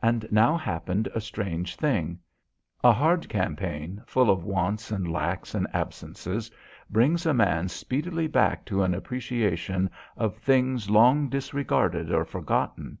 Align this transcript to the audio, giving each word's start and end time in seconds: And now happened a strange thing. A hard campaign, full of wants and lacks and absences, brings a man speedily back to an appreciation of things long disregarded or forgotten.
And 0.00 0.28
now 0.30 0.56
happened 0.56 1.08
a 1.16 1.20
strange 1.20 1.74
thing. 1.74 2.20
A 2.84 2.92
hard 2.92 3.28
campaign, 3.28 4.04
full 4.06 4.30
of 4.30 4.44
wants 4.44 4.92
and 4.92 5.10
lacks 5.10 5.52
and 5.52 5.66
absences, 5.74 6.48
brings 6.90 7.26
a 7.26 7.34
man 7.34 7.66
speedily 7.66 8.28
back 8.28 8.64
to 8.66 8.84
an 8.84 8.94
appreciation 8.94 9.90
of 10.16 10.36
things 10.36 10.90
long 10.90 11.28
disregarded 11.28 12.12
or 12.12 12.24
forgotten. 12.24 12.98